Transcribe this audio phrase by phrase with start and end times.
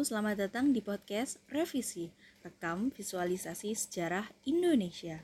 [0.00, 2.08] selamat datang di podcast Revisi,
[2.40, 5.20] rekam visualisasi sejarah Indonesia.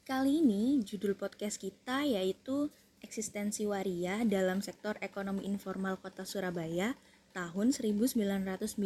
[0.00, 2.72] Kali ini judul podcast kita yaitu
[3.04, 6.96] Eksistensi Waria dalam Sektor Ekonomi Informal Kota Surabaya
[7.36, 8.80] tahun 1990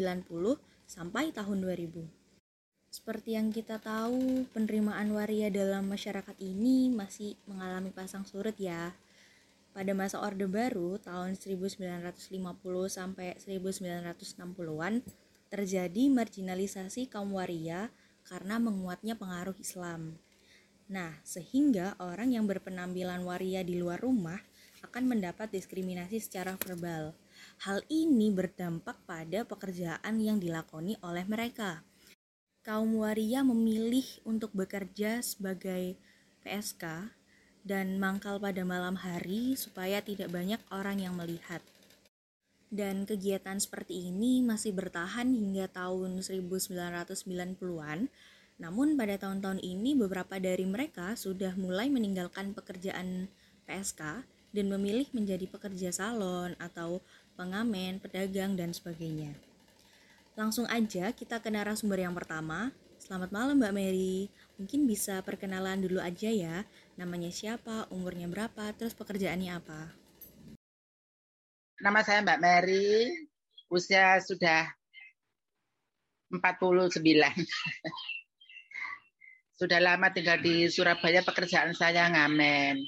[0.90, 2.90] sampai tahun 2000.
[2.90, 8.90] Seperti yang kita tahu, penerimaan waria dalam masyarakat ini masih mengalami pasang surut ya.
[9.70, 12.26] Pada masa Orde Baru tahun 1950
[12.90, 15.06] sampai 1960-an
[15.46, 17.94] terjadi marginalisasi kaum waria
[18.26, 20.18] karena menguatnya pengaruh Islam.
[20.90, 24.42] Nah, sehingga orang yang berpenampilan waria di luar rumah
[24.82, 27.14] akan mendapat diskriminasi secara verbal.
[27.62, 31.86] Hal ini berdampak pada pekerjaan yang dilakoni oleh mereka.
[32.66, 35.94] Kaum waria memilih untuk bekerja sebagai
[36.42, 37.14] PSK
[37.64, 41.60] dan mangkal pada malam hari supaya tidak banyak orang yang melihat.
[42.70, 48.06] Dan kegiatan seperti ini masih bertahan hingga tahun 1990-an.
[48.62, 53.26] Namun pada tahun-tahun ini beberapa dari mereka sudah mulai meninggalkan pekerjaan
[53.66, 54.22] PSK
[54.54, 57.02] dan memilih menjadi pekerja salon atau
[57.34, 59.34] pengamen, pedagang, dan sebagainya.
[60.38, 62.70] Langsung aja kita ke narasumber yang pertama.
[63.00, 64.30] Selamat malam Mbak Mary.
[64.60, 66.62] Mungkin bisa perkenalan dulu aja ya.
[67.00, 69.88] Namanya siapa, umurnya berapa, terus pekerjaannya apa?
[71.80, 73.08] Nama saya Mbak Mary,
[73.72, 74.68] usia sudah
[76.28, 77.00] 49.
[79.64, 82.84] sudah lama tinggal di Surabaya, pekerjaan saya ngamen.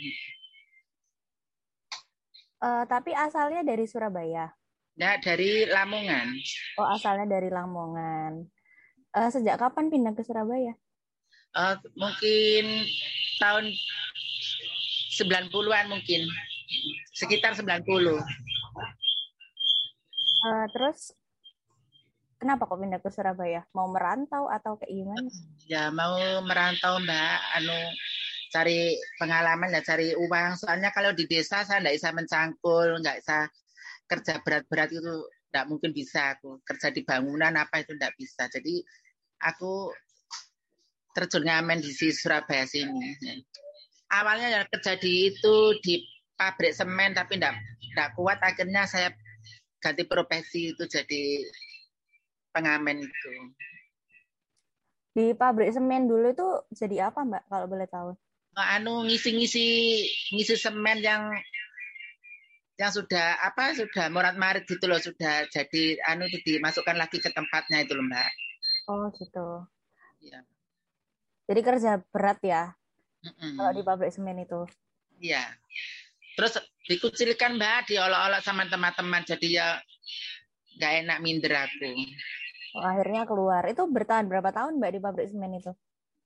[2.60, 4.52] Uh, tapi asalnya dari Surabaya?
[4.92, 6.36] Ya, dari Lamongan.
[6.76, 8.44] Oh, asalnya dari Lamongan.
[9.16, 10.76] Uh, sejak kapan pindah ke Surabaya?
[11.56, 12.84] Uh, mungkin
[13.42, 13.64] tahun
[15.18, 16.22] 90-an mungkin.
[17.10, 17.82] Sekitar 90.
[17.82, 18.22] Uh,
[20.46, 21.10] eh, terus
[22.38, 23.66] kenapa kok pindah ke Surabaya?
[23.74, 25.28] Mau merantau atau kayak gimana?
[25.66, 26.14] Ya, mau
[26.46, 27.38] merantau, Mbak.
[27.58, 27.78] Anu
[28.52, 30.60] cari pengalaman ya cari uang.
[30.60, 33.38] Soalnya kalau di desa saya nggak bisa mencangkul, nggak bisa
[34.06, 35.14] kerja berat-berat itu
[35.52, 38.48] nggak mungkin bisa aku kerja di bangunan apa itu nggak bisa.
[38.48, 38.80] Jadi
[39.44, 39.88] aku
[41.12, 43.16] terjun ngamen di Surabaya sini.
[44.12, 46.04] Awalnya ya kerja di itu di
[46.36, 47.56] pabrik semen tapi enggak
[47.92, 49.12] enggak kuat akhirnya saya
[49.80, 51.22] ganti profesi itu jadi
[52.52, 53.30] pengamen itu.
[55.12, 58.10] Di pabrik semen dulu itu jadi apa Mbak kalau boleh tahu?
[58.52, 59.66] Anu ngisi-ngisi
[60.36, 61.32] ngisi semen yang
[62.80, 67.28] yang sudah apa sudah morat marit gitu loh sudah jadi anu itu dimasukkan lagi ke
[67.32, 68.30] tempatnya itu loh Mbak.
[68.88, 69.48] Oh gitu.
[70.20, 70.40] Iya.
[71.46, 72.72] Jadi kerja berat ya
[73.22, 73.54] mm-hmm.
[73.58, 74.62] kalau di pabrik semen itu.
[75.22, 75.42] Iya.
[76.34, 76.58] Terus
[76.88, 79.68] dikucilkan mbak, diolok-olok sama teman-teman, jadi ya
[80.80, 81.92] nggak enak minder aku.
[82.72, 83.62] Oh, akhirnya keluar.
[83.68, 85.72] Itu bertahan berapa tahun mbak di pabrik semen itu?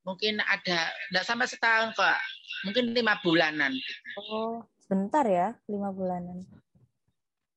[0.06, 2.18] Mungkin ada, nggak sampai setahun kok.
[2.62, 3.74] Mungkin lima bulanan.
[4.14, 6.46] Oh, sebentar ya, lima bulanan.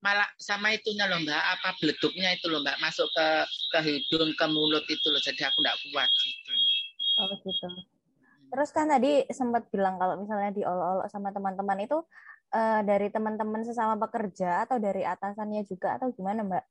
[0.02, 4.46] Malah sama itunya loh mbak, apa beleduknya itu loh mbak, masuk ke ke hidung, ke
[4.50, 6.49] mulut itu loh, jadi aku nggak kuat gitu.
[7.20, 7.68] Oh gitu.
[8.50, 12.02] Terus kan tadi sempat bilang kalau misalnya diolok-olok sama teman-teman itu
[12.56, 16.66] uh, dari teman-teman sesama pekerja atau dari atasannya juga atau gimana Mbak?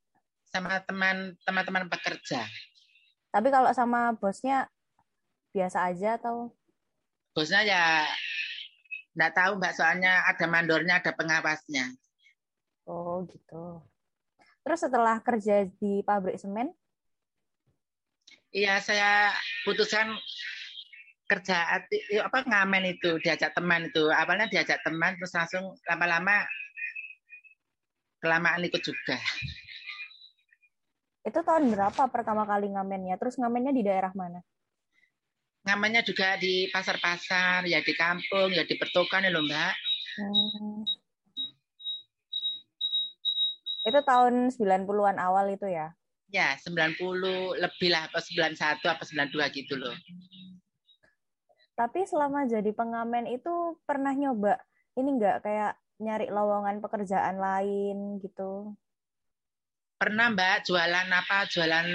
[0.49, 2.43] Sama teman teman-teman pekerja.
[3.29, 4.67] Tapi kalau sama bosnya
[5.53, 6.51] biasa aja atau?
[7.37, 7.85] Bosnya ya
[9.15, 11.95] nggak tahu Mbak soalnya ada mandornya ada pengawasnya.
[12.89, 13.85] Oh gitu.
[14.65, 16.73] Terus setelah kerja di pabrik semen,
[18.49, 19.29] Iya, saya
[19.69, 20.17] putuskan
[21.29, 21.85] kerja
[22.25, 24.09] apa ngamen itu diajak teman itu.
[24.09, 26.49] Awalnya diajak teman terus langsung lama-lama
[28.25, 29.21] kelamaan ikut juga.
[31.29, 33.21] Itu tahun berapa pertama kali ngamennya?
[33.21, 34.41] Terus ngamennya di daerah mana?
[35.69, 39.75] Ngamennya juga di pasar-pasar ya di kampung ya di pertokan ya loh mbak.
[40.19, 40.83] Hmm.
[43.89, 45.97] itu tahun 90-an awal itu ya
[46.29, 49.97] Ya, 90 lebih lah, apa 91 apa 92 gitu loh.
[51.73, 54.61] Tapi selama jadi pengamen itu pernah nyoba
[54.99, 58.75] ini enggak kayak nyari lowongan pekerjaan lain gitu?
[59.99, 61.47] Pernah Mbak, jualan apa?
[61.47, 61.87] Jualan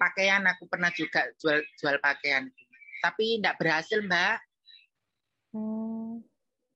[0.00, 2.48] pakaian aku pernah juga jual jual pakaian.
[3.04, 4.36] Tapi enggak berhasil Mbak.
[5.54, 6.24] Hmm,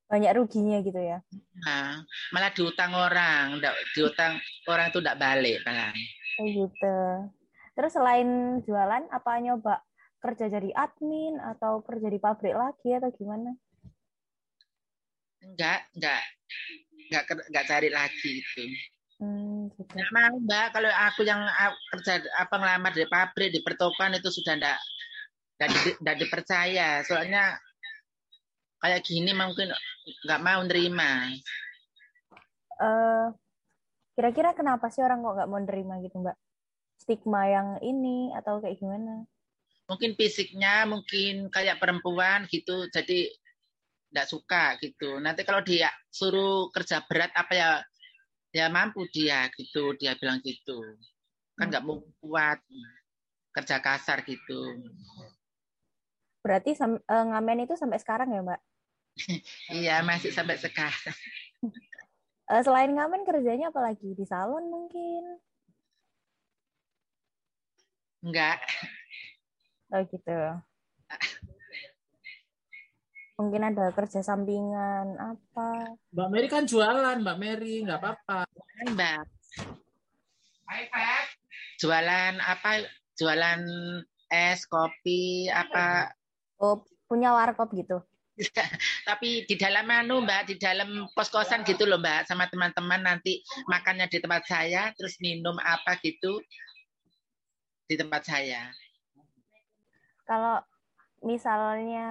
[0.06, 1.18] banyak ruginya gitu ya?
[1.64, 3.58] Nah, malah diutang orang,
[3.96, 4.36] diutang
[4.68, 5.92] orang itu enggak balik malah.
[6.38, 6.98] Oh gitu.
[7.74, 9.82] Terus selain jualan, apa nyoba
[10.18, 13.54] kerja jadi admin atau kerja di pabrik lagi atau gimana?
[15.42, 16.22] Enggak, enggak.
[17.10, 18.64] Enggak enggak cari lagi itu.
[19.18, 19.94] Hmm, gitu.
[20.14, 21.42] Mau mbak, kalau aku yang
[21.94, 24.78] kerja apa ngelamar di pabrik di pertokoan itu sudah ndak
[25.58, 27.02] ndak, di- ndak dipercaya.
[27.02, 27.58] Soalnya
[28.78, 29.74] kayak gini mungkin
[30.26, 31.34] nggak mau nerima.
[32.78, 33.26] Eh,
[34.18, 36.34] kira-kira kenapa sih orang kok nggak mau nerima gitu mbak?
[36.98, 39.22] Stigma yang ini atau kayak gimana?
[39.86, 43.30] Mungkin fisiknya mungkin kayak perempuan gitu, jadi
[44.10, 45.22] nggak suka gitu.
[45.22, 47.70] Nanti kalau dia suruh kerja berat apa ya
[48.50, 50.82] ya mampu dia gitu, dia bilang gitu.
[51.54, 52.58] Kan nggak mau kuat
[53.54, 54.82] kerja kasar gitu.
[56.42, 58.60] Berarti eh, ngamen itu sampai sekarang ya mbak?
[59.78, 61.14] Iya masih sampai sekarang.
[62.48, 64.16] Eh, selain ngamen kerjanya apa lagi?
[64.16, 65.36] Di salon mungkin?
[68.24, 68.64] Enggak.
[69.92, 70.32] Oh gitu.
[73.36, 75.94] Mungkin ada kerja sampingan apa?
[76.10, 78.48] Mbak Mary kan jualan, Mbak Mary, nggak apa-apa.
[78.96, 79.22] Mbak.
[81.78, 82.82] Jualan apa?
[83.14, 83.60] Jualan
[84.32, 86.16] es, kopi, apa?
[86.58, 88.00] Oh punya warkop gitu?
[89.08, 94.06] Tapi di dalam anu Mbak, di dalam kos-kosan gitu loh Mbak, sama teman-teman nanti makannya
[94.06, 96.38] di tempat saya, terus minum apa gitu
[97.88, 98.70] di tempat saya.
[100.28, 100.60] Kalau
[101.24, 102.08] misalnya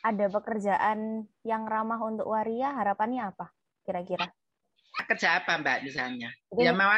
[0.00, 3.50] ada pekerjaan yang ramah untuk waria, harapannya apa
[3.82, 4.28] kira-kira?
[5.08, 6.30] Kerja apa Mbak misalnya?
[6.52, 6.92] Jadi- Ya mau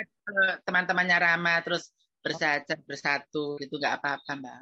[0.66, 4.60] teman-temannya ramah, terus bersahaja, bersatu, gitu nggak apa-apa Mbak.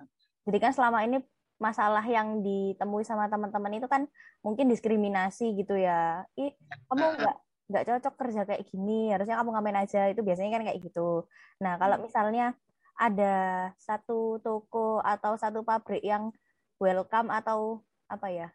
[0.48, 1.20] Jadi kan selama ini
[1.60, 4.08] masalah yang ditemui sama teman-teman itu kan
[4.40, 6.24] mungkin diskriminasi gitu ya.
[6.34, 6.56] Ih,
[6.88, 7.36] kamu nggak
[7.70, 10.08] nggak cocok kerja kayak gini, harusnya kamu ngamen aja.
[10.08, 11.28] Itu biasanya kan kayak gitu.
[11.60, 12.56] Nah, kalau misalnya
[12.96, 16.32] ada satu toko atau satu pabrik yang
[16.80, 18.48] welcome atau apa ya?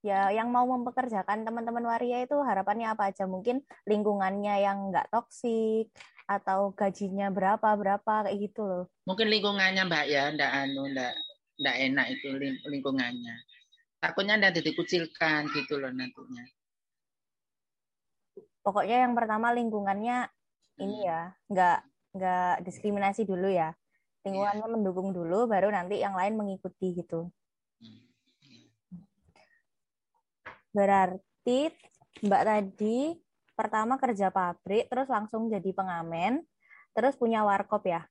[0.00, 3.28] Ya, yang mau mempekerjakan teman-teman waria itu harapannya apa aja?
[3.28, 5.92] Mungkin lingkungannya yang nggak toksik
[6.24, 8.84] atau gajinya berapa berapa kayak gitu loh.
[9.04, 11.12] Mungkin lingkungannya Mbak ya, ndak anu, ndak
[11.60, 13.36] ndak enak itu ling- lingkungannya.
[14.00, 16.44] Takutnya ndak dikucilkan gitu loh nantinya.
[18.60, 20.28] pokoknya yang pertama lingkungannya
[20.80, 21.78] ini ya nggak
[22.16, 23.72] nggak diskriminasi dulu ya.
[24.24, 27.32] Lingkungannya mendukung dulu baru nanti yang lain mengikuti gitu.
[30.70, 31.72] Berarti
[32.20, 33.16] mbak tadi
[33.56, 36.44] pertama kerja pabrik terus langsung jadi pengamen
[36.92, 38.04] terus punya warkop ya.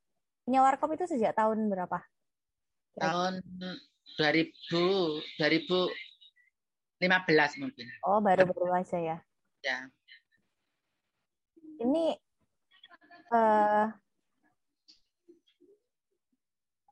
[0.45, 2.01] Punya warkop itu sejak tahun berapa
[2.99, 3.39] Tahun
[4.19, 7.87] 2000 2015 mungkin.
[8.03, 9.17] oh baru-baru aja ya
[9.59, 9.91] Ya.
[11.83, 12.15] ini
[13.29, 13.85] eh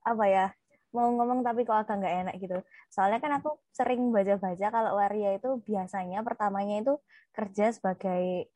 [0.03, 0.51] apa ya
[0.95, 2.57] mau ngomong tapi kok agak nggak enak gitu
[2.87, 6.93] soalnya kan aku sering baca-baca kalau waria itu biasanya pertamanya itu
[7.35, 8.47] kerja sebagai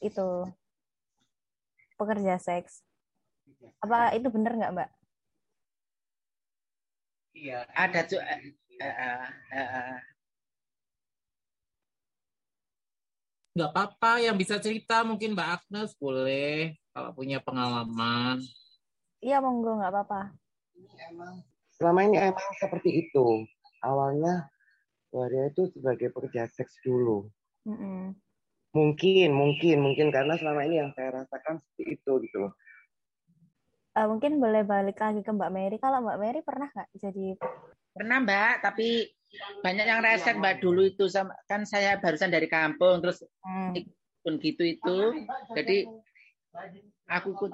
[0.00, 0.28] itu
[1.96, 2.84] pekerja seks
[3.80, 4.90] apa itu bener nggak mbak
[7.34, 7.66] Iya.
[7.74, 8.40] Ada tuh eh,
[8.80, 9.28] eh, eh,
[9.58, 9.98] eh,
[13.54, 18.42] Nggak apa-apa, yang bisa cerita mungkin Mbak Agnes boleh kalau punya pengalaman.
[19.24, 20.36] iya monggo nggak apa-apa
[21.74, 23.46] selama ini emang seperti itu.
[23.82, 24.48] Awalnya
[25.10, 27.28] waria itu sebagai pekerja seks dulu.
[27.68, 28.14] Mm-mm.
[28.74, 32.52] Mungkin, mungkin, mungkin karena selama ini yang saya rasakan seperti itu gitu loh.
[33.94, 35.76] Eh, mungkin boleh balik lagi ke mbak Mary.
[35.78, 37.38] Kalau mbak Mary pernah nggak jadi
[37.94, 39.06] pernah Mbak, tapi
[39.62, 40.58] banyak yang resek Mbak.
[40.58, 43.76] Dulu itu sama kan saya barusan dari kampung terus Hmm,
[44.26, 44.98] pun gitu itu.
[45.54, 45.86] Jadi
[47.06, 47.52] aku ikut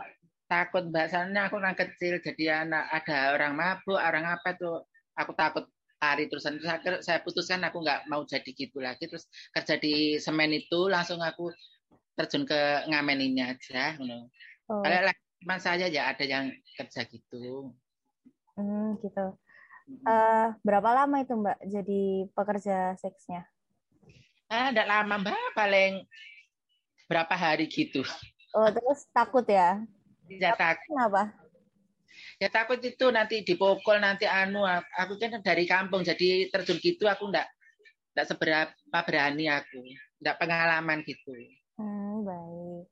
[0.48, 1.06] takut Mbak.
[1.12, 5.68] Soalnya aku orang kecil jadi anak ada orang mabuk, orang apa tuh aku takut
[6.00, 6.56] lari terusan.
[6.56, 9.04] Terus saya putuskan aku nggak mau jadi gitu lagi.
[9.04, 11.52] Terus kerja di semen itu langsung aku
[12.16, 13.96] terjun ke ngamen ini aja.
[14.00, 17.72] oh, Kalau lagi teman saya ya ada yang kerja gitu.
[18.56, 19.36] hmm, gitu
[19.90, 23.42] Eh, berapa lama itu mbak jadi pekerja seksnya
[24.50, 26.02] Ah, enggak lama Mbak, paling
[27.06, 28.02] berapa hari gitu.
[28.50, 29.78] Oh, terus takut ya?
[30.26, 31.30] Ya takut, Kenapa?
[32.42, 37.30] ya takut itu nanti dipukul nanti anu aku kan dari kampung jadi terjun gitu aku
[37.30, 37.46] enggak
[38.10, 39.78] enggak seberapa berani aku.
[40.18, 41.30] Enggak pengalaman gitu.
[41.78, 42.84] Hmm, baik.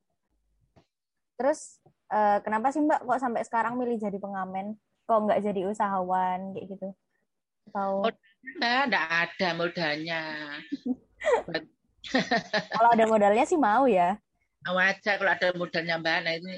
[1.43, 4.77] Terus eh, kenapa sih Mbak kok sampai sekarang milih jadi pengamen?
[5.09, 6.89] Kok nggak jadi usahawan kayak gitu?
[7.69, 8.09] Atau.
[8.61, 10.23] Nah, enggak ada modalnya.
[12.77, 14.17] kalau ada modalnya sih mau ya?
[14.65, 16.19] Mau aja kalau ada modalnya Mbak.
[16.25, 16.55] Nah ini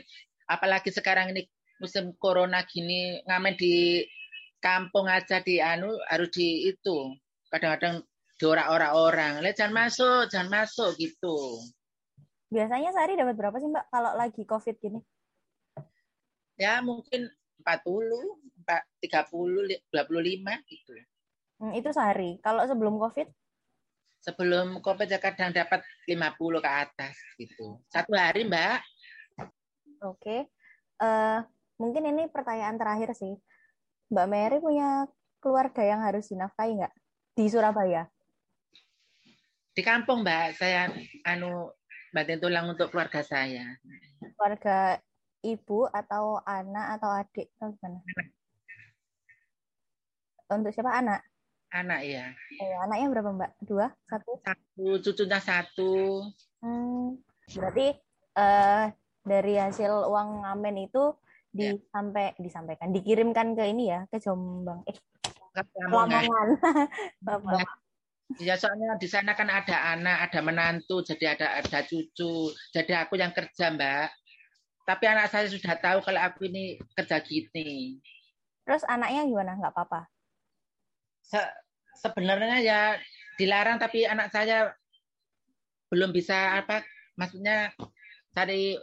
[0.47, 1.47] apalagi sekarang ini
[1.81, 4.05] musim corona gini ngamen di
[4.61, 7.17] kampung aja di anu harus di itu.
[7.51, 8.05] Kadang-kadang
[8.41, 9.33] diorak-orak orang.
[9.45, 11.61] Lihat jangan masuk, jangan masuk gitu.
[12.51, 15.01] Biasanya sehari dapat berapa sih Mbak kalau lagi COVID gini?
[16.61, 17.33] Ya mungkin
[17.65, 18.37] 40,
[19.01, 20.93] 30, 25 gitu.
[21.57, 22.37] Hmm, itu sehari.
[22.45, 23.29] Kalau sebelum COVID?
[24.21, 27.81] Sebelum COVID ya kadang dapat 50 ke atas gitu.
[27.89, 28.79] Satu hari Mbak.
[30.05, 30.53] Oke.
[31.01, 31.41] Uh,
[31.81, 33.41] mungkin ini pertanyaan terakhir sih.
[34.13, 35.09] Mbak Mary punya
[35.41, 36.95] keluarga yang harus dinafkahi nggak
[37.41, 38.05] di Surabaya?
[39.73, 40.93] Di kampung Mbak, saya
[41.25, 41.73] anu
[42.13, 43.81] batin tulang untuk keluarga saya.
[44.21, 45.01] Keluarga
[45.41, 48.01] ibu atau anak atau adik atau gimana?
[50.51, 51.21] Untuk siapa anak?
[51.71, 52.35] Anak ya.
[52.59, 53.51] Eh, anaknya berapa mbak?
[53.63, 53.87] Dua?
[54.11, 54.33] Satu?
[54.43, 55.93] Satu, cucunya satu.
[56.61, 57.23] Hmm,
[57.55, 57.95] berarti
[58.35, 58.91] uh,
[59.23, 61.15] dari hasil uang ngamen itu
[61.51, 61.75] di ya.
[61.91, 64.95] sampai disampaikan dikirimkan ke ini ya ke Jombang eh
[65.91, 66.55] Lamongan
[67.19, 67.67] Bapak
[68.39, 72.55] Ya soalnya di sana kan ada anak, ada menantu, jadi ada ada cucu.
[72.71, 74.07] Jadi aku yang kerja, Mbak.
[74.91, 78.03] Tapi anak saya sudah tahu kalau aku ini kerja gini.
[78.67, 79.55] Terus anaknya gimana?
[79.55, 80.11] Nggak apa-apa?
[81.23, 81.39] Se
[82.03, 82.81] sebenarnya ya
[83.39, 84.75] dilarang, tapi anak saya
[85.95, 86.83] belum bisa apa?
[87.15, 87.71] Maksudnya
[88.35, 88.75] cari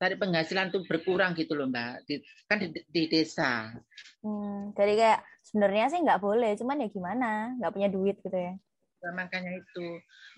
[0.00, 3.72] cari penghasilan tuh berkurang gitu loh mbak di, kan di, di desa
[4.20, 8.52] hmm, jadi kayak sebenarnya sih nggak boleh cuman ya gimana nggak punya duit gitu ya
[9.00, 9.86] nah, makanya itu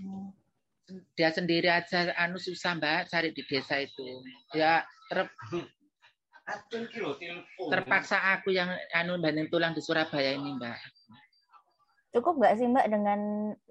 [0.04, 0.28] hmm.
[1.18, 4.22] Dia sendiri aja anu susah mbak cari di desa itu
[4.54, 5.26] ya ter,
[7.70, 10.78] terpaksa aku yang anu banding tulang di Surabaya ini mbak
[12.14, 13.20] cukup nggak sih mbak dengan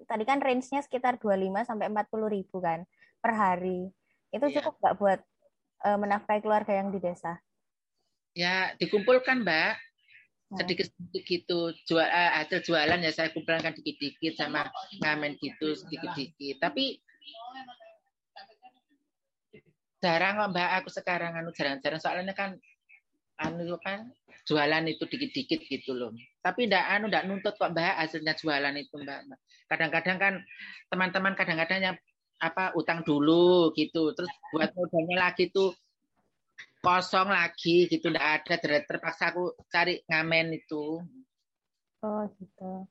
[0.04, 2.84] tadi kan range-nya sekitar 25 sampai 40 ribu kan
[3.18, 3.88] per hari
[4.34, 4.54] itu iya.
[4.60, 5.20] cukup nggak buat
[5.84, 7.38] uh, menafkahi keluarga yang di desa?
[8.36, 9.72] Ya, dikumpulkan, Mbak.
[10.52, 10.58] Oh.
[10.62, 11.60] Sedikit-sedikit gitu.
[11.88, 14.68] Jual, uh, hasil jualan ya saya kumpulkan dikit-dikit sama
[15.02, 16.62] ngamen gitu, sedikit-dikit.
[16.62, 17.00] Tapi
[20.02, 22.00] jarang Mbak aku sekarang anu jarang-jarang.
[22.00, 22.56] Soalnya kan
[23.36, 24.12] anu kan
[24.46, 26.12] jualan itu dikit-dikit gitu loh.
[26.40, 29.20] Tapi ndak anu ndak nuntut kok Mbak hasilnya jualan itu Mbak.
[29.66, 30.34] Kadang-kadang kan
[30.92, 31.96] teman-teman kadang-kadang yang
[32.40, 34.12] apa utang dulu gitu.
[34.12, 35.72] Terus buat modalnya lagi tuh
[36.84, 38.12] kosong lagi gitu.
[38.12, 41.00] Ndak ada terpaksa aku cari ngamen itu.
[42.04, 42.86] Oh gitu.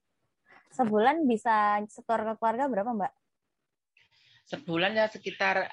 [0.75, 3.13] Sebulan bisa setor ke keluarga berapa mbak?
[4.51, 5.71] Sebulan ya sekitar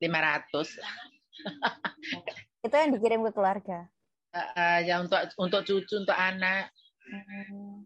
[0.00, 0.80] 500
[2.66, 3.86] itu yang dikirim ke keluarga
[4.34, 6.72] uh, uh, ya untuk untuk cucu untuk anak
[7.06, 7.84] hmm.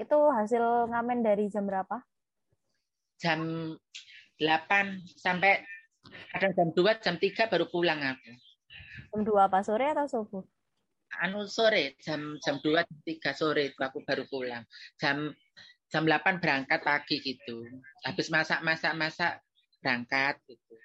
[0.00, 2.00] itu hasil ngamen dari jam berapa
[3.20, 3.40] jam
[4.40, 5.60] 8 sampai
[6.32, 8.32] kadang jam 2, jam 3 baru pulang aku.
[9.12, 10.44] Jam 2 apa sore atau subuh?
[11.20, 14.64] Anu sore, jam jam 2 jam 3 sore itu aku baru pulang.
[14.96, 15.36] Jam
[15.92, 17.68] jam 8 berangkat pagi gitu.
[18.08, 19.44] Habis masak-masak-masak
[19.80, 20.76] berangkat gitu.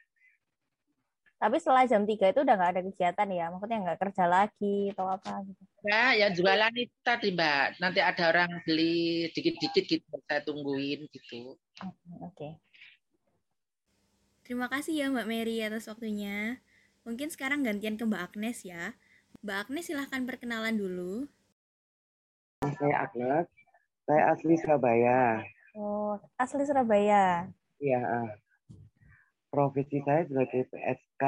[1.36, 3.46] Tapi setelah jam 3 itu udah nggak ada kegiatan ya?
[3.52, 5.62] Maksudnya nggak kerja lagi atau apa gitu?
[5.86, 7.84] Ya, ya jualan itu tadi Mbak.
[7.84, 11.60] Nanti ada orang beli dikit-dikit gitu, saya tungguin gitu.
[11.84, 12.34] Oke.
[12.34, 12.52] Okay.
[14.48, 16.62] Terima kasih ya Mbak Mary atas waktunya.
[17.06, 18.96] Mungkin sekarang gantian ke Mbak Agnes ya.
[19.46, 21.30] Mbak Agnes silahkan perkenalan dulu.
[22.66, 23.46] Saya Agnes,
[24.10, 25.46] saya asli Surabaya.
[25.78, 27.50] Oh, asli Surabaya.
[27.78, 28.02] Iya.
[29.56, 31.24] Profesi saya sebagai PSK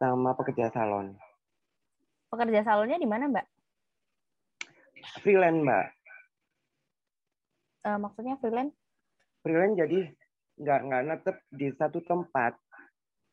[0.00, 1.12] sama pekerja salon.
[2.32, 3.46] Pekerja salonnya di mana, Mbak?
[5.20, 5.86] Freelance, Mbak.
[7.84, 8.72] Uh, maksudnya freelance?
[9.42, 10.00] freelance jadi
[10.62, 12.54] nggak nggak netep di satu tempat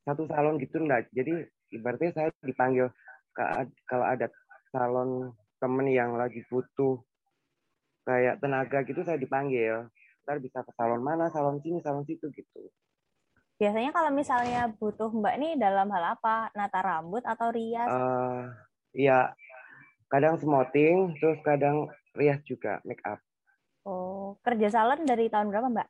[0.03, 2.89] satu salon gitu enggak jadi ibaratnya saya dipanggil
[3.85, 4.27] kalau ada
[4.73, 5.31] salon
[5.61, 6.97] temen yang lagi butuh
[8.09, 9.85] kayak tenaga gitu saya dipanggil
[10.25, 12.73] ntar bisa ke salon mana salon sini salon situ gitu
[13.59, 18.47] biasanya kalau misalnya butuh mbak ini dalam hal apa nata rambut atau rias uh,
[18.95, 19.35] ya
[20.07, 23.19] kadang smoothing terus kadang rias juga make up
[23.83, 25.89] oh kerja salon dari tahun berapa mbak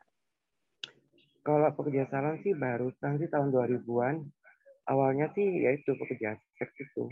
[1.49, 4.15] kalau pekerja salon sih baru sih tahun 2000-an.
[4.89, 7.09] Awalnya sih ya itu pekerja seks itu.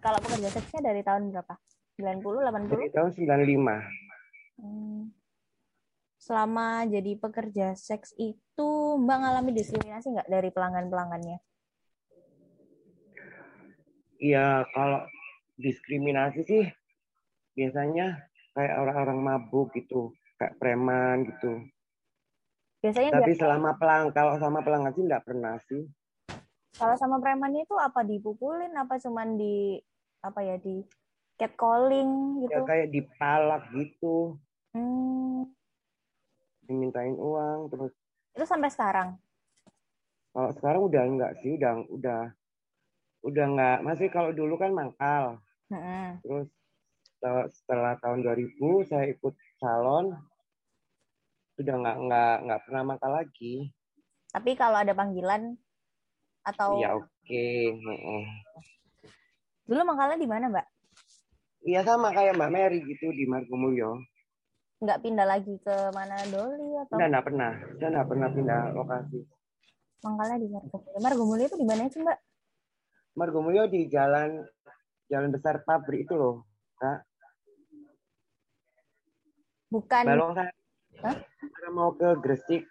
[0.00, 1.54] Kalau pekerja seksnya dari tahun berapa?
[2.00, 2.72] 90, 80?
[2.72, 4.62] Dari tahun 95.
[4.62, 5.12] Hmm.
[6.22, 11.42] Selama jadi pekerja seks itu Mbak ngalami diskriminasi nggak dari pelanggan-pelanggannya?
[14.22, 15.02] Iya, kalau
[15.58, 16.64] diskriminasi sih
[17.58, 18.22] biasanya
[18.54, 21.66] kayak orang-orang mabuk gitu, kayak preman gitu.
[22.86, 25.90] Biasanya Tapi selama pelang kalau sama pelanggan sih nggak pernah sih.
[26.78, 29.74] Kalau sama preman itu apa dipukulin apa cuman di
[30.22, 30.86] apa ya di
[31.34, 32.54] catcalling gitu?
[32.54, 34.38] Ya kayak dipalak gitu.
[34.70, 35.50] Hmm.
[36.72, 37.92] Dimintain uang terus
[38.32, 39.20] Itu sampai sekarang.
[40.32, 42.20] Kalau sekarang udah enggak sih, udah udah
[43.28, 43.78] udah enggak.
[43.84, 45.36] Masih kalau dulu kan mangkal.
[45.68, 46.16] Mm-mm.
[46.24, 46.48] Terus
[47.04, 50.16] setelah, setelah tahun 2000 saya ikut salon
[51.60, 53.68] sudah nggak nggak nggak pernah mangkal lagi.
[54.32, 55.52] Tapi kalau ada panggilan
[56.40, 57.46] atau Iya oke.
[57.76, 58.24] Heeh.
[59.68, 60.66] dulu mangkalnya di mana, Mbak?
[61.68, 64.00] Iya sama kayak Mbak Mary gitu di Margomulyo.
[64.82, 69.20] Nggak pindah lagi ke mana Doli atau Udah nggak pernah, saya nggak pernah pindah lokasi.
[70.02, 70.98] mangkalnya di Margomulyo?
[70.98, 72.18] Margomulyo itu di mana sih, Mbak?
[73.14, 74.42] Margomulyo di jalan
[75.06, 76.42] jalan besar pabrik itu loh,
[76.74, 77.06] kak.
[79.70, 80.02] Bukan.
[80.04, 80.50] Balong saya
[81.00, 81.16] Hah?
[81.16, 82.66] saya mau ke Gresik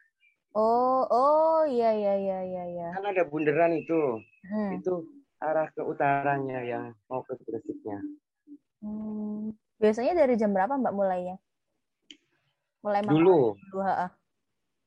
[0.51, 2.87] Oh, oh, iya iya iya iya iya.
[2.91, 4.75] kan ada bundaran itu, Hmm.
[4.75, 5.07] itu
[5.39, 8.03] arah ke utaranya yang mau ke Gresiknya.
[8.83, 9.55] Hmm.
[9.79, 11.39] Biasanya dari jam berapa Mbak mulainya?
[12.81, 13.53] Mulai Dulu,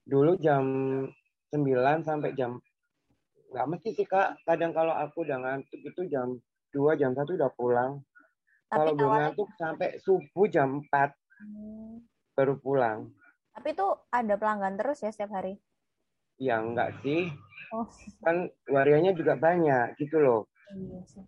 [0.05, 0.65] dulu, jam
[1.55, 2.59] 9 sampai jam
[3.55, 4.43] nggak mesti sih kak.
[4.43, 6.35] Kadang kalau aku udah ngantuk itu jam
[6.75, 8.03] 2, jam 1 udah pulang.
[8.67, 12.03] Tapi Kalau belum ngantuk sampai subuh jam 4 Hmm.
[12.35, 13.11] baru pulang.
[13.55, 15.59] Tapi itu ada pelanggan terus ya setiap hari.
[16.39, 17.31] Ya enggak sih,
[17.71, 17.87] Oh,
[18.27, 20.51] kan warianya juga banyak gitu loh.
[20.75, 21.23] iya sih.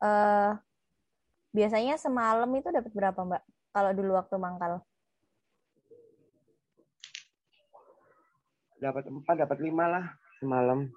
[0.00, 0.50] Eh,
[1.56, 3.42] biasanya semalam itu dapat berapa Mbak?
[3.76, 4.80] Kalau dulu waktu mangkal?
[8.80, 10.04] Dapat 4, dapat 5 lah
[10.40, 10.88] semalam.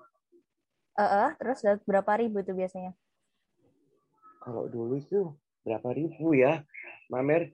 [0.95, 2.95] Eh, eh, terus dapat berapa ribu itu biasanya?
[4.39, 5.27] Kalau dulu itu
[5.67, 6.63] berapa ribu ya,
[7.11, 7.51] Mamer?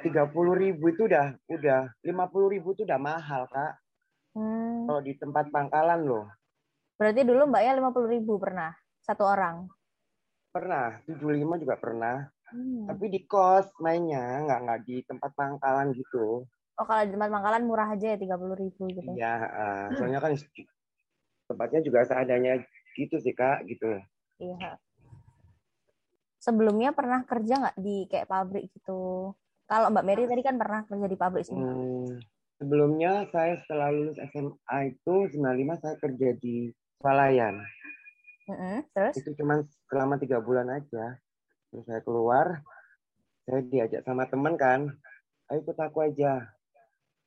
[0.00, 3.76] Tiga puluh ribu itu udah, udah lima puluh ribu itu udah mahal kak.
[4.32, 4.88] Hmm.
[4.88, 6.24] Kalau di tempat pangkalan loh,
[6.96, 8.72] Berarti dulu Mbaknya 50 ribu pernah
[9.04, 9.68] satu orang.
[10.48, 12.16] pernah 75 juga pernah.
[12.52, 12.84] Hmm.
[12.86, 16.44] Tapi di kos mainnya, nggak nggak di tempat pangkalan gitu.
[16.76, 19.10] Oh kalau di tempat mangkalan murah aja ya 30 ribu gitu.
[19.16, 20.32] Iya, ah, soalnya kan
[21.48, 22.60] tempatnya juga seadanya
[22.96, 24.00] gitu sih kak, gitu.
[24.40, 24.76] Iya.
[26.42, 29.32] Sebelumnya pernah kerja nggak di kayak pabrik gitu?
[29.64, 31.56] Kalau Mbak Mary tadi kan pernah kerja di pabrik sih.
[31.56, 32.20] Hmm,
[32.60, 36.68] sebelumnya saya setelah lulus SMA itu 95 saya kerja di
[37.00, 37.56] swalayan.
[38.42, 38.82] Mm-mm.
[38.90, 39.14] Terus?
[39.22, 41.14] itu cuma selama tiga bulan aja
[41.72, 42.60] terus saya keluar
[43.48, 44.92] saya diajak sama teman kan
[45.48, 46.48] ayo ikut aku aja.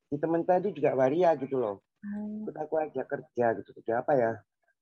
[0.10, 1.81] Si teman tadi juga waria gitu loh.
[2.05, 2.45] Hmm.
[2.45, 3.69] ikut aku aja kerja gitu.
[3.81, 4.31] Kerja apa ya?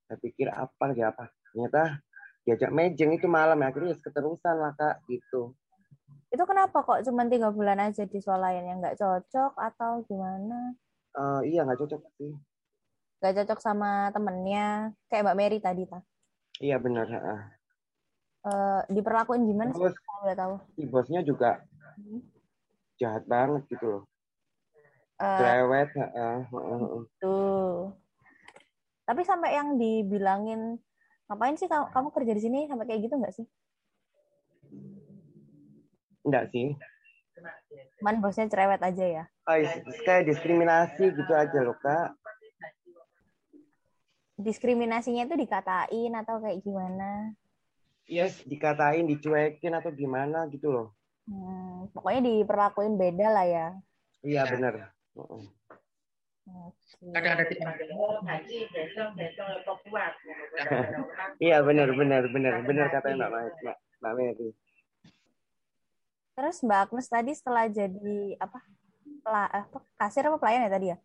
[0.04, 1.32] Saya pikir apa ya apa?
[1.52, 2.00] Ternyata
[2.44, 5.56] diajak mejeng itu malam ya akhirnya ya keterusan lah kak gitu.
[6.28, 10.76] Itu kenapa kok cuma tiga bulan aja di swalayan yang nggak cocok atau gimana?
[11.16, 12.32] Eh, iya nggak cocok sih.
[13.24, 16.04] Nggak cocok sama temennya kayak Mbak Mary tadi ta?
[16.62, 17.06] iya benar
[18.44, 20.54] Eh, diperlakuin gimana sih terus kalau boleh tahu?
[20.76, 22.20] si bosnya juga Hmm.
[22.98, 24.02] jahat banget gitu loh
[25.16, 27.02] cerewet heeh, heeh.
[27.22, 27.94] tuh.
[29.08, 30.76] Tapi sampai yang dibilangin
[31.30, 33.46] ngapain sih kamu, kamu kerja di sini sampai kayak gitu nggak sih?
[36.26, 36.76] enggak sih
[38.04, 39.24] Man bosnya cerewet aja ya.
[39.48, 39.56] Oh,
[40.04, 42.12] kayak diskriminasi gitu aja loh kak
[44.34, 47.38] Diskriminasinya itu dikatain atau kayak gimana?
[48.06, 50.88] Yes dikatain dicuekin atau gimana gitu loh
[51.24, 53.66] Hmm, pokoknya diperlakuin beda lah ya.
[54.20, 55.42] iya benar Heeh.
[56.44, 57.00] Oke.
[57.16, 57.56] Kadang ada di
[61.48, 64.48] iya benar benar benar benar katanya mbak Ma- mbak mbak Mary
[66.34, 68.58] Terus Mbak Agnes tadi setelah jadi apa?
[69.22, 70.96] Pela, apa kasir apa pelayan ya tadi ya?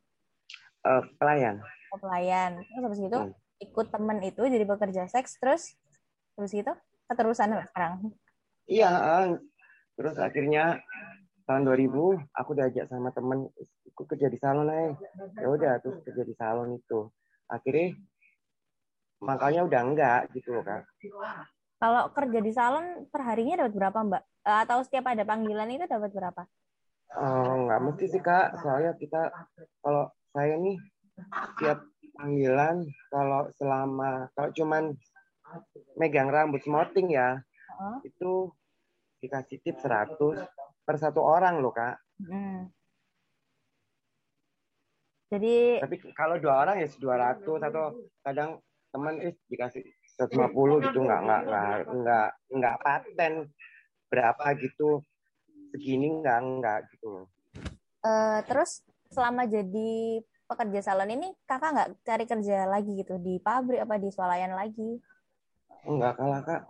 [0.84, 1.56] Eh, pelayan
[1.96, 2.60] Oh, pelayan.
[2.66, 3.34] Terus habis itu Hmm.
[3.64, 5.80] ikut temen itu jadi pekerja seks terus
[6.36, 6.72] habis itu
[7.10, 8.14] keterusan sekarang.
[8.70, 9.26] iya
[9.98, 10.80] terus akhirnya
[11.50, 11.90] tahun 2000
[12.38, 13.50] aku diajak sama temen
[13.90, 14.94] ikut kerja di salon eh
[15.42, 17.10] ya udah terus kerja di salon itu
[17.50, 17.98] akhirnya
[19.20, 20.86] makanya udah enggak gitu loh kak
[21.80, 24.24] Kalau kerja di salon perharinya dapat berapa Mbak?
[24.44, 26.44] Eh, Atau setiap ada panggilan itu dapat berapa?
[27.16, 29.32] Oh, nggak mesti sih kak, soalnya kita
[29.80, 30.76] kalau saya nih
[31.56, 31.80] tiap
[32.20, 34.92] panggilan kalau selama kalau cuman
[36.00, 37.98] megang rambut smoting ya Heeh.
[38.10, 38.52] itu
[39.20, 40.16] dikasih tip 100
[40.88, 42.00] per satu orang loh kak.
[42.24, 42.72] Hmm.
[45.30, 47.94] Jadi Tapi kalau dua orang ya 200 atau
[48.26, 48.58] kadang
[48.90, 49.86] teman eh dikasih
[50.18, 53.34] 150 gitu nggak nggak nggak nggak nggak paten
[54.10, 55.06] berapa gitu
[55.70, 57.30] segini nggak nggak gitu
[58.02, 58.82] eh, terus
[59.14, 64.10] selama jadi pekerja salon ini kakak nggak cari kerja lagi gitu di pabrik apa di
[64.10, 64.98] swalayan lagi?
[65.88, 66.62] Enggak kalah kak.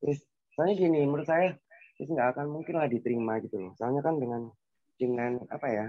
[0.00, 0.20] Terus,
[0.56, 1.56] soalnya gini, menurut saya
[1.94, 3.72] terus nggak akan mungkin lah diterima gitu loh.
[3.78, 4.50] Soalnya kan dengan
[4.94, 5.86] dengan apa ya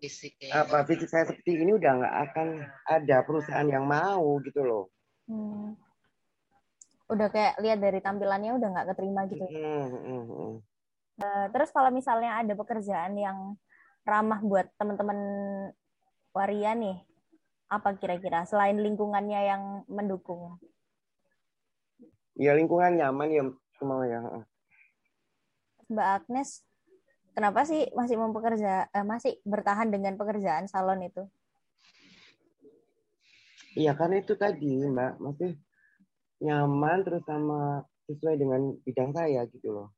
[0.00, 0.64] fisik ya.
[0.64, 2.48] apa fisik saya seperti ini udah nggak akan
[2.88, 4.84] ada perusahaan yang mau gitu loh.
[5.28, 5.76] Hmm.
[7.12, 9.44] Udah kayak lihat dari tampilannya udah nggak keterima gitu.
[9.44, 10.52] Hmm, hmm, hmm.
[11.20, 13.60] Eh, terus kalau misalnya ada pekerjaan yang
[14.08, 15.18] ramah buat teman-teman
[16.32, 16.96] waria nih,
[17.70, 20.58] apa kira-kira selain lingkungannya yang mendukung?
[22.34, 23.42] Ya lingkungan nyaman ya
[23.78, 24.20] semua ya.
[25.86, 26.66] Mbak Agnes,
[27.30, 31.30] kenapa sih masih mau pekerja, eh, masih bertahan dengan pekerjaan salon itu?
[33.78, 35.54] Iya karena itu tadi mbak, masih
[36.42, 39.88] nyaman terus sama sesuai dengan bidang saya gitu loh.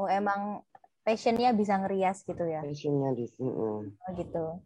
[0.00, 0.64] Oh emang
[1.04, 2.64] passionnya bisa ngerias gitu ya?
[2.64, 3.52] Passionnya di sini.
[3.92, 4.62] Oh gitu.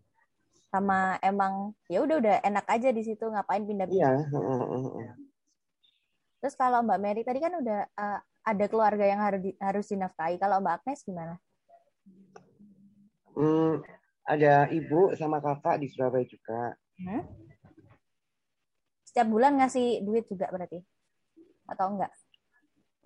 [0.73, 4.25] Sama emang ya udah udah enak aja di situ ngapain pindah-pindah.
[4.25, 5.13] Iya.
[6.41, 10.41] Terus kalau Mbak Mary tadi kan udah eh, ada keluarga yang harus di- harus dinafkahi.
[10.41, 11.35] Kalau Mbak Agnes gimana?
[13.37, 13.85] Hmm,
[14.25, 16.73] ada ibu sama kakak di Surabaya juga.
[17.05, 17.21] Hmm?
[19.05, 20.81] Setiap bulan ngasih duit juga berarti?
[21.69, 22.13] Atau enggak?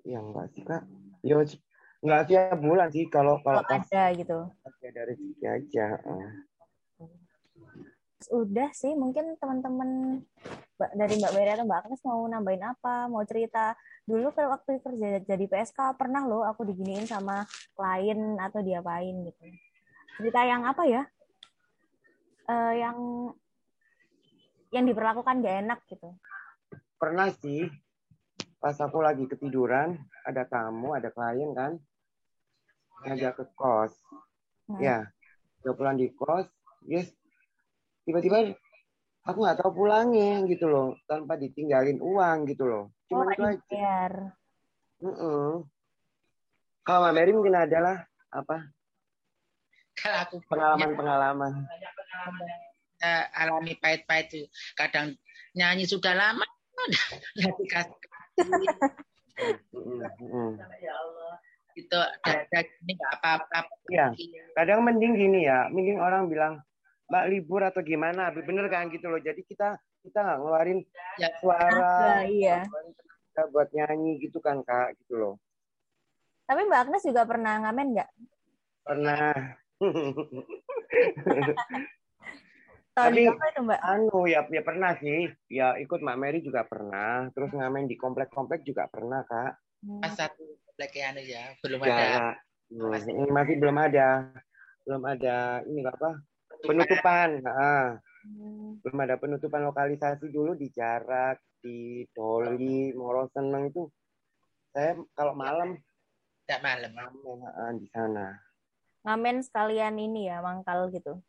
[0.07, 0.87] Ya enggak sih kak.
[1.19, 1.43] Yo
[1.99, 4.39] enggak tiap bulan sih kalau kalau Kalau ada gitu.
[4.63, 5.87] ada rezeki aja.
[8.33, 10.21] Udah sih, mungkin teman-teman
[10.97, 13.05] dari Mbak Mary atau Mbak Agnes mau nambahin apa?
[13.05, 13.77] Mau cerita
[14.09, 17.45] dulu kalau waktu kerja jadi PSK pernah loh aku diginiin sama
[17.77, 19.43] klien atau diapain gitu.
[20.17, 21.05] Cerita yang apa ya?
[22.49, 22.97] Eh, yang
[24.73, 26.09] yang diperlakukan gak enak gitu.
[26.97, 27.69] Pernah sih
[28.57, 29.93] pas aku lagi ketiduran
[30.25, 31.77] ada tamu ada klien kan
[33.05, 33.93] ngajak ke kos.
[34.67, 34.81] Hmm.
[34.81, 34.97] Ya,
[35.63, 36.49] udah pulang di kos,
[36.83, 37.13] yes,
[38.07, 38.55] tiba-tiba
[39.27, 42.83] aku nggak tahu pulangnya gitu loh, tanpa ditinggalin uang gitu loh.
[43.11, 43.95] Oh, Cuma itu nggak aja.
[46.87, 48.71] Kalau Mbak Mary mungkin adalah apa
[49.97, 51.67] Kalau aku pengalaman-pengalaman.
[53.03, 54.47] eh, alami pahit-pahit itu.
[54.77, 55.13] Kadang
[55.57, 56.45] nyanyi sudah lama,
[57.35, 58.07] nggak dikasih.
[59.75, 60.49] Mm-mm, mm-mm.
[61.77, 63.69] Itu ada ini nggak apa-apa.
[63.89, 64.13] Iya.
[64.57, 66.61] Kadang mending gini ya, mending orang bilang
[67.07, 69.17] Mbak libur atau gimana, bener kan gitu loh.
[69.17, 70.79] Jadi kita kita nggak ngeluarin
[71.15, 71.27] Ya.
[71.39, 72.63] suara, Nah, iya.
[72.63, 75.33] ngeluarin tenaga buat nyanyi gitu kan kak, gitu loh.
[76.43, 78.09] Tapi Mbak Agnes juga pernah ngamen nggak?
[78.83, 79.31] Pernah.
[82.91, 83.79] Tahun Tapi- itu Mbak?
[83.79, 88.63] anu ya ya pernah sih ya ikut Mbak Mary juga pernah terus ngamen di komplek-komplek
[88.63, 89.53] juga pernah kak
[90.01, 92.09] Pas satu komplek anu ya, belum ya ada.
[92.09, 92.35] Kak.
[92.73, 92.89] Hmm,
[93.29, 94.33] masih belum ada
[94.81, 96.09] belum ada ini apa
[96.67, 98.83] penutupan ah, Hmm.
[98.83, 103.87] belum ada penutupan lokalisasi dulu di jarak di Doli Moro Seneng itu.
[104.75, 105.79] Saya kalau malam.
[106.43, 106.91] Tidak malam.
[106.91, 108.35] ngamen ah, di sana.
[109.07, 111.23] Ngamen sekalian ini ya, mangkal gitu.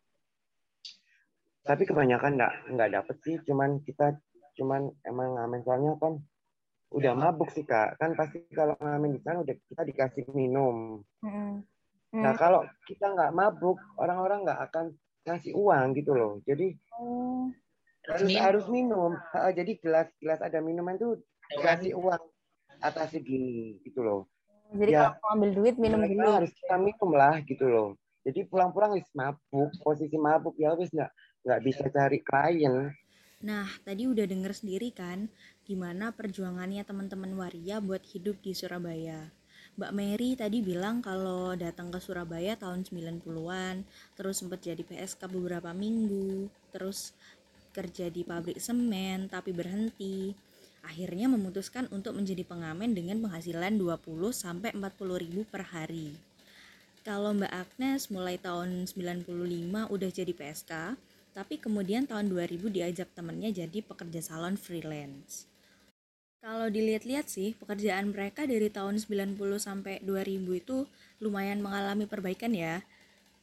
[1.68, 3.36] tapi kebanyakan nggak nggak dapet sih.
[3.44, 4.16] Cuman kita
[4.56, 5.60] cuman emang ngamen.
[5.68, 6.16] Soalnya kan
[6.96, 8.00] udah mabuk sih kak.
[8.00, 11.04] Kan pasti kalau ngamen di sana udah kita dikasih minum.
[11.20, 11.60] Hmm.
[12.08, 14.96] Nah kalau kita nggak mabuk, orang-orang nggak akan
[15.28, 16.40] ngasih uang gitu loh.
[16.48, 17.52] Jadi Oh.
[18.08, 18.40] harus minum.
[18.40, 19.10] harus minum.
[19.36, 21.20] Ha, jadi gelas-gelas ada minuman tuh
[21.52, 22.22] dikasih uang
[22.80, 24.26] atas segini gitu loh.
[24.72, 25.16] Jadi Ya.
[25.16, 26.28] kalau ambil duit minum dulu.
[26.28, 27.88] harus kita minum lah gitu loh.
[28.24, 31.08] Jadi pulang-pulang wis mabuk, posisi mabuk ya wis nggak
[31.44, 32.92] nggak bisa cari klien.
[33.38, 35.30] Nah, tadi udah denger sendiri kan
[35.62, 39.30] gimana perjuangannya teman-teman waria buat hidup di Surabaya.
[39.78, 43.86] Mbak Mary tadi bilang kalau datang ke Surabaya tahun 90-an,
[44.18, 47.14] terus sempat jadi PSK beberapa minggu, terus
[47.70, 50.34] kerja di pabrik semen tapi berhenti.
[50.82, 54.02] Akhirnya memutuskan untuk menjadi pengamen dengan penghasilan 20
[54.34, 56.10] sampai 40 ribu per hari.
[57.06, 59.30] Kalau Mbak Agnes mulai tahun 95
[59.94, 60.72] udah jadi PSK,
[61.38, 65.46] tapi kemudian tahun 2000 diajak temennya jadi pekerja salon freelance.
[66.38, 70.86] Kalau dilihat-lihat sih, pekerjaan mereka dari tahun 90 sampai 2000 itu
[71.18, 72.86] lumayan mengalami perbaikan ya.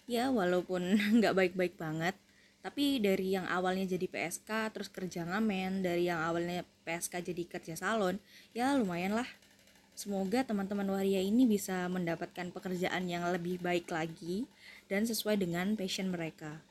[0.08, 2.15] Ya, walaupun nggak baik-baik banget,
[2.63, 7.75] tapi dari yang awalnya jadi PSK terus kerja ngamen, dari yang awalnya PSK jadi kerja
[7.75, 8.15] salon,
[8.55, 9.27] ya lumayan lah.
[9.95, 14.47] Semoga teman-teman waria ini bisa mendapatkan pekerjaan yang lebih baik lagi
[14.88, 16.63] dan sesuai dengan passion mereka.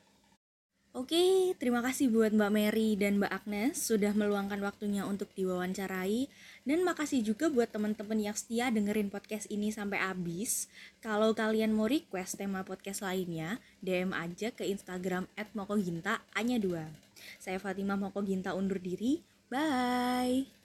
[0.95, 6.31] Oke, terima kasih buat Mbak Mary dan Mbak Agnes sudah meluangkan waktunya untuk diwawancarai
[6.63, 10.71] dan makasih juga buat teman-teman yang setia dengerin podcast ini sampai habis.
[11.03, 16.87] Kalau kalian mau request tema podcast lainnya, DM aja ke Instagram @mokoginta hanya dua.
[17.43, 19.19] Saya Fatimah Mokoginta undur diri.
[19.51, 20.64] Bye.